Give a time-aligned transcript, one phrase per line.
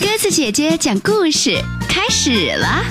[0.00, 2.82] 鸽子姐姐讲故事开始了，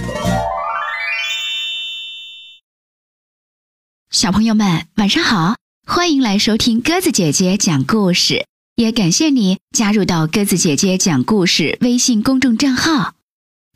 [4.11, 5.55] 小朋友们晚上好，
[5.87, 8.45] 欢迎来收听鸽子姐姐讲故事，
[8.75, 13.15] 也感谢你加入到鸽子姐姐讲故事微信公众账号。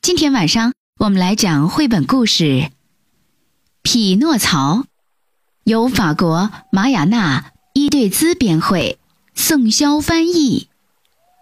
[0.04, 2.44] 今天晚上我们来讲绘本故事
[3.82, 4.82] 《匹诺曹》，
[5.64, 9.00] 由法国玛雅娜伊对兹编绘，
[9.34, 10.68] 宋潇翻译。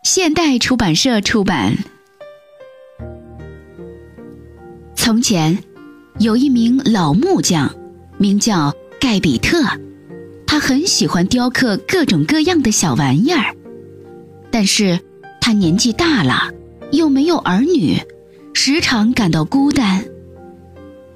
[0.03, 1.77] 现代出版社出版。
[4.95, 5.55] 从前，
[6.17, 7.71] 有一名老木匠，
[8.17, 9.61] 名叫盖比特，
[10.47, 13.55] 他很喜欢雕刻各种各样的小玩意儿。
[14.49, 14.99] 但是，
[15.39, 16.49] 他年纪大了，
[16.91, 17.95] 又没有儿女，
[18.55, 20.03] 时常感到孤单。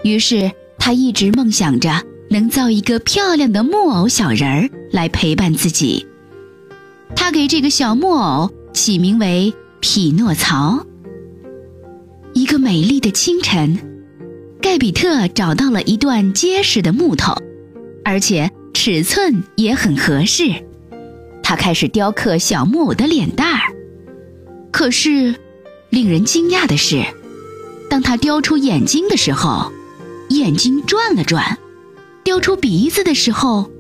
[0.04, 6.06] 于是，他一直梦想着能造一个漂亮的木偶小人儿来陪伴自己。
[7.16, 8.48] 他给这个小木偶。
[8.76, 10.86] 起名为匹诺曹。
[12.34, 13.80] 一个美丽的清晨，
[14.62, 17.34] 盖比特找到了一段结实的木头，
[18.04, 20.52] 而且尺寸也很合适。
[21.42, 23.74] 他开始雕刻小木偶的脸蛋儿。
[24.72, 25.34] 可是，
[25.90, 27.02] 令人惊讶的是，
[27.90, 29.72] 当他雕出眼睛的时候，
[30.28, 31.58] 眼睛转了转；
[32.26, 33.72] 雕出鼻子的时候，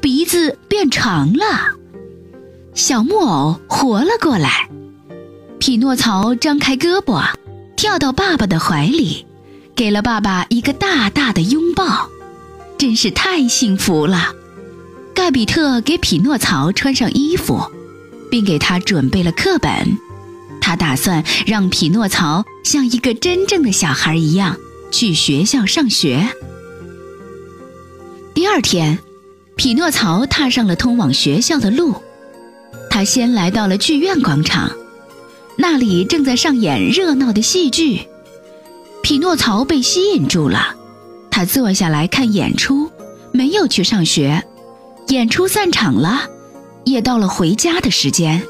[0.00, 1.76] 鼻子变长了。
[2.78, 4.70] 小木偶活了过来，
[5.58, 7.28] 匹诺曹张开胳膊，
[7.76, 9.26] 跳到爸爸的怀里，
[9.74, 12.08] 给了爸爸一个大大的拥抱，
[12.78, 14.32] 真是太幸福了。
[15.12, 17.60] 盖比特给匹诺曹穿上衣服，
[18.30, 19.98] 并给他准备了课本，
[20.60, 24.56] 他打算让匹诺曹像一个真正的小孩一样
[24.92, 26.28] 去学校上学。
[28.34, 29.00] 第二天，
[29.56, 31.96] 匹诺曹踏上了通往学校的路。
[32.98, 34.72] 他先来到了剧院广场，
[35.56, 38.08] 那里正在上演热闹的戏剧。
[39.04, 40.74] 匹诺曹被吸引住了，
[41.30, 42.90] 他坐下来看演出，
[43.30, 44.42] 没有去上学。
[45.10, 46.28] 演出散场了，
[46.82, 48.42] 也到了回家的时间。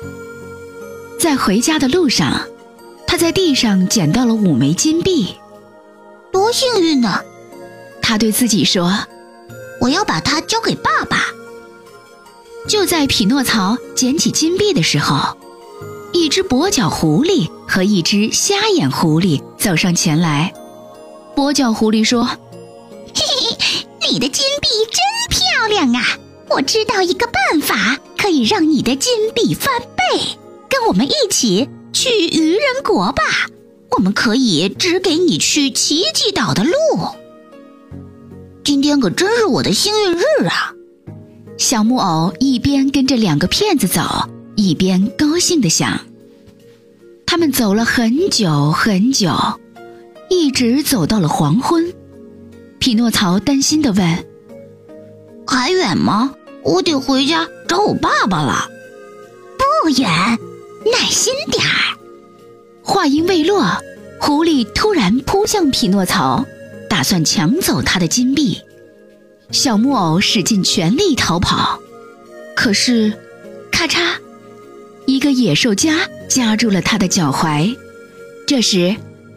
[1.20, 2.40] 在回家的路上，
[3.06, 5.34] 他在地上捡到了五枚金币，
[6.32, 7.20] 多幸运呢！
[8.00, 8.98] 他对自己说
[9.82, 11.26] ：“我要把它交给爸爸。”
[12.66, 15.36] 就在匹诺曹捡起金币的时候，
[16.12, 20.52] 一只跛脚狐狸和一只瞎眼狐狸走上前来。
[21.34, 22.24] 跛脚狐狸说
[23.14, 23.22] ：“嘿
[23.58, 26.18] 嘿，你的金币真漂亮啊！
[26.50, 30.20] 我知道一个办法，可以让你的金币翻倍。
[30.68, 33.22] 跟我们一起去愚人国吧，
[33.90, 36.72] 我们可以指给你去奇迹岛的路。
[38.64, 40.74] 今天可真是我的幸运日啊！”
[41.58, 44.00] 小木偶一边跟着两个骗子走，
[44.54, 46.00] 一边高兴地想。
[47.26, 49.36] 他们走了很久很久，
[50.30, 51.92] 一直走到了黄昏。
[52.78, 54.24] 匹诺曹担心地问
[55.48, 56.32] ：“还远吗？
[56.62, 58.68] 我得回家找我爸爸了。
[59.82, 60.08] ”“不远，
[60.92, 61.98] 耐心点儿。”
[62.82, 63.82] 话音未落，
[64.20, 66.46] 狐狸突然扑向匹诺曹，
[66.88, 68.58] 打算抢走他的金币。
[69.50, 71.80] 小木偶使尽全力逃跑，
[72.54, 73.12] 可是，
[73.72, 74.12] 咔嚓，
[75.06, 77.74] 一个野兽夹夹住了他的脚踝。
[78.46, 78.94] 这时，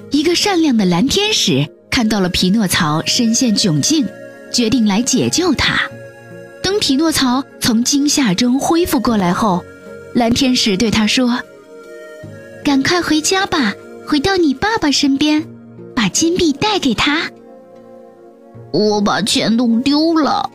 [0.09, 4.05] 一个善良的蓝天使看到了匹诺曹身陷窘境，
[4.51, 5.81] 决定来解救他。
[6.61, 9.63] 等匹诺曹从惊吓中恢复过来后，
[10.13, 11.39] 蓝天使对他说
[12.65, 13.73] ：“赶快回家吧，
[14.05, 15.47] 回到你爸爸身边，
[15.95, 17.31] 把金币带给他。”
[18.71, 20.49] 我把钱弄丢了，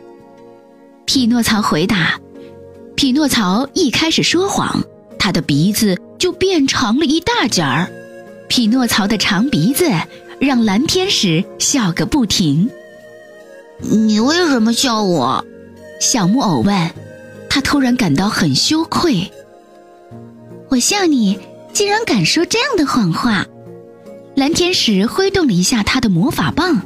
[1.05, 2.19] 匹诺曹回答。
[2.95, 4.83] 匹诺曹一开始说谎，
[5.19, 7.91] 他的鼻子就变长了一大截儿。
[8.47, 9.91] 匹诺曹的长鼻子
[10.39, 12.69] 让蓝天使笑个不停。
[13.79, 15.45] 你为什么笑我？
[15.99, 16.91] 小木偶问。
[17.49, 19.31] 他突然感到很羞愧。
[20.69, 21.39] 我笑你
[21.73, 23.45] 竟然敢说这样的谎话。
[24.35, 26.81] 蓝天使挥动了一下他的魔法棒。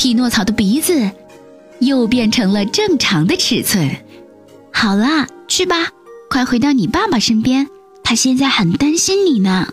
[0.00, 1.10] 匹诺曹的鼻子
[1.80, 3.94] 又变成了正常的尺寸。
[4.72, 5.90] 好了，去吧，
[6.30, 7.68] 快回到你爸爸身边，
[8.02, 9.68] 他现在很担心你呢。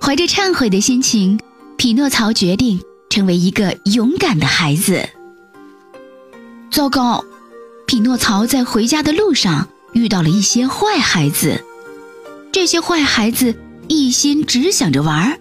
[0.00, 1.38] 怀着忏悔的心情，
[1.76, 5.08] 匹诺曹决定成为一个勇敢的孩子。
[6.72, 7.24] 糟糕，
[7.86, 11.62] 匹诺曹在回家的路上遇到了一些坏孩子。
[12.50, 13.54] 这些坏孩子
[13.86, 15.38] 一心只想着玩儿，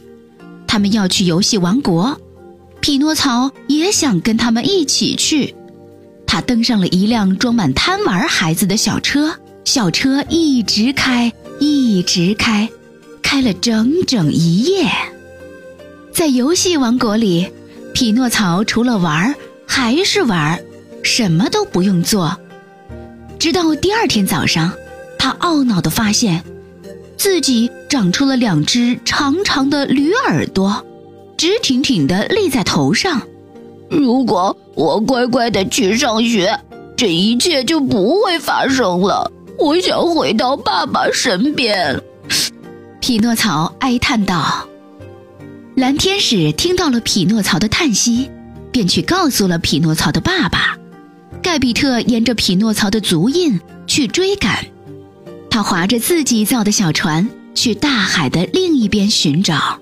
[0.68, 2.22] 他们要去游戏王国。
[2.82, 5.54] 匹诺曹也想跟他们一起去，
[6.26, 12.68] 他登上了一辆装满贪玩孩子的小车，小车一直开，一直开，
[13.22, 14.90] 开了整整一夜。
[16.12, 17.48] 在游戏王国里，
[17.94, 19.34] 匹诺曹除了玩
[19.68, 20.60] 还是玩，
[21.04, 22.36] 什么都不用做。
[23.38, 24.72] 直到第二天早上，
[25.20, 26.44] 他懊恼地发现，
[27.16, 30.84] 自己长出了两只长长的驴耳朵，
[31.42, 33.20] 直挺挺地立在头上。
[33.90, 36.56] 如果我乖乖地去上学，
[36.96, 39.32] 这一切就不会发生了。
[39.58, 42.00] 我想回到爸爸身边。
[43.00, 44.68] 匹诺曹哀叹道。
[45.74, 48.30] 蓝天使听到了匹诺曹的叹息，
[48.72, 50.78] 便去告诉了匹诺曹的爸爸。
[51.42, 54.64] 盖比特沿着匹诺曹的足印去追赶，
[55.50, 59.80] 他划着自己造的小船去大海的另一边寻找。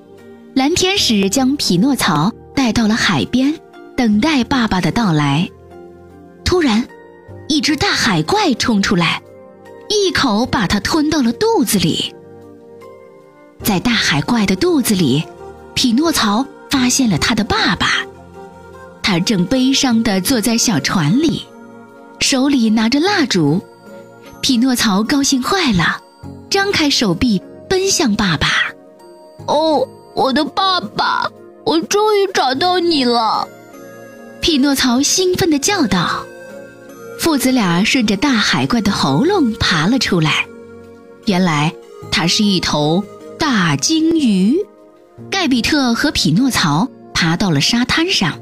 [0.56, 3.54] 蓝天使将匹诺曹带到了海边，
[3.96, 5.48] 等待爸爸的到来。
[6.44, 6.86] 突然，
[7.48, 9.22] 一只大海怪冲出来，
[9.90, 12.14] 一口把他吞到了肚子里。
[13.64, 15.24] 在大海怪的肚子里，
[15.76, 18.06] 匹诺曹发现了他的爸爸，
[19.04, 21.44] 他正悲伤地坐在小船里。
[22.20, 23.62] 手里拿着蜡烛，
[24.42, 26.02] 匹诺曹高兴坏了，
[26.50, 28.48] 张开手臂奔向爸爸。
[29.48, 31.32] 哦，我的爸爸，
[31.66, 33.48] 我终于找到你了！
[34.42, 36.26] 匹诺曹兴奋地叫道。
[37.20, 40.46] 父子俩顺着大海怪的喉咙爬了出来，
[41.26, 41.74] 原来
[42.12, 43.04] 它是一头
[43.38, 44.56] 大鲸鱼。
[45.30, 48.40] 盖比特和匹诺曹爬到了沙滩上。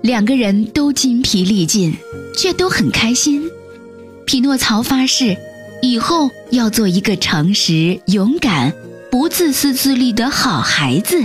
[0.00, 1.96] 两个人都筋疲力尽，
[2.36, 3.50] 却都很开心。
[4.26, 5.36] 匹诺曹发誓，
[5.82, 8.72] 以后要做一个诚实、勇敢、
[9.12, 11.22] 不自私自利的好孩子。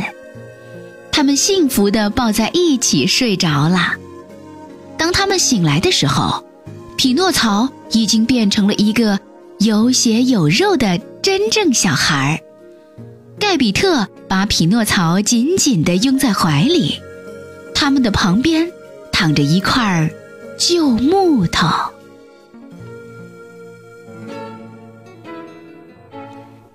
[1.10, 3.94] 他们幸福地抱在一起睡着了。
[4.98, 6.44] 当他们醒来的时候，
[6.98, 9.18] 匹诺曹已经变成了一个
[9.60, 12.44] 有血有肉的真正小孩。
[13.40, 17.00] 盖比特把匹诺曹紧紧地拥在怀里。
[17.74, 18.70] 他们的旁边
[19.14, 20.12] 躺着一块
[20.60, 21.70] 旧木头。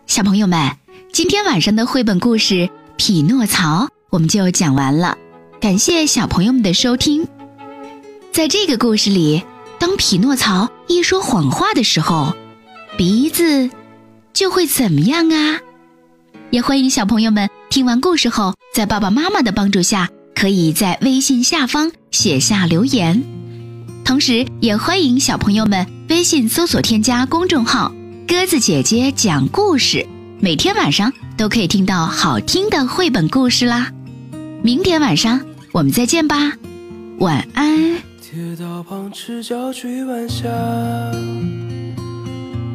[0.07, 0.71] 小朋友们，
[1.13, 2.55] 今天晚上的绘本故事
[2.97, 5.19] 《匹诺曹》我们就讲完了，
[5.61, 7.29] 感谢小朋友们的收听。
[8.33, 9.43] 在这个故事里，
[9.79, 12.35] 当匹诺曹一说谎话的时候，
[12.97, 13.69] 鼻子
[14.33, 15.61] 就会怎么样啊？
[16.49, 20.09] 也欢迎小朋友们听完故事后，在爸爸妈妈的帮助下。
[20.35, 23.23] 可以在微信下方写下留言，
[24.03, 27.93] 同时也欢迎小朋友们微信搜索添加公众号
[28.27, 30.05] “鸽子姐姐讲故事”，
[30.45, 33.93] 每天晚上都可以听到好听的绘本故事啦。
[34.61, 35.41] 明天晚上
[35.71, 36.35] 我们再见吧，
[37.21, 37.79] 晚安。
[38.21, 40.49] 铁道旁赤脚追晚霞，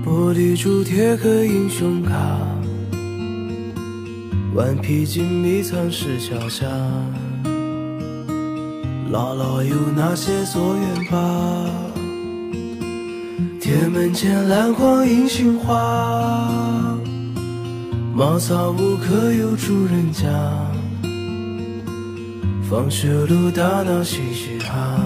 [0.05, 2.15] 玻璃珠铁盒英雄卡，
[4.55, 6.65] 顽皮筋迷藏石桥下。
[9.11, 11.69] 姥姥有那些作业吧？
[13.59, 16.86] 铁门前蓝黄银杏花，
[18.17, 20.27] 茅草屋可有住人家？
[22.67, 24.97] 放学路打闹嘻嘻哈，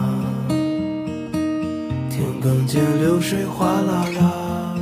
[2.09, 4.75] 田埂间流水哗啦啦，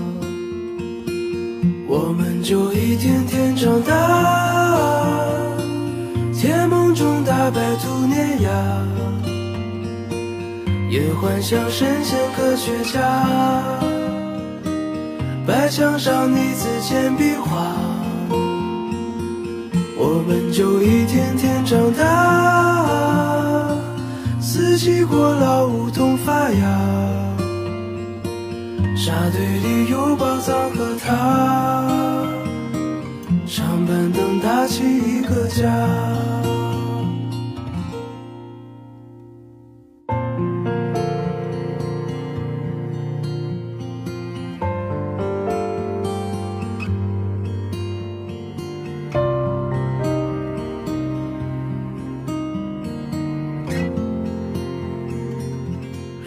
[1.88, 3.98] 我们就一天天长大，
[6.31, 8.50] 甜梦中大白兔年牙。
[10.92, 13.26] 也幻想神仙科学家，
[15.48, 17.74] 白墙上泥字铅笔画，
[20.02, 23.76] 我们就一天天长大，
[24.40, 26.62] 四季过老梧桐发芽，
[28.96, 31.86] 沙堆里有宝藏和他，
[33.46, 36.08] 长板凳搭起一个家。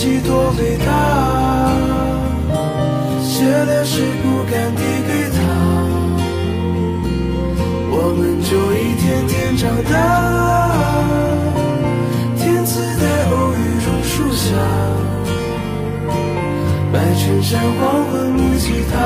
[0.00, 0.88] 己多伟大，
[3.20, 5.38] 写的诗不敢递给他，
[7.92, 9.92] 我们就一天天长大。
[12.38, 13.54] 天赐的偶遇
[13.84, 14.56] 榕树下，
[16.90, 18.96] 白衬衫黄昏木吉他，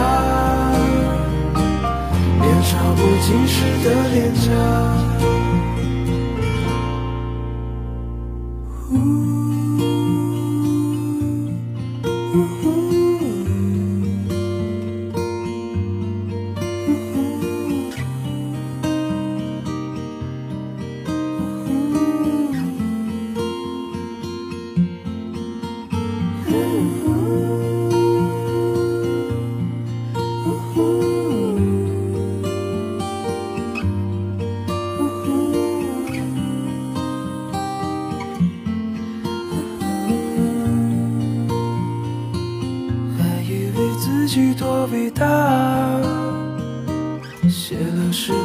[2.39, 4.47] 年少不经事的脸颊。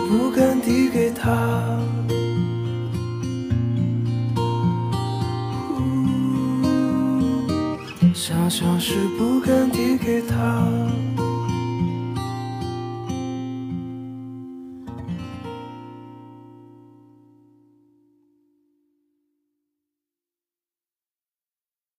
[0.07, 1.29] 不敢递给他，
[8.13, 11.08] 想象是不敢递给他。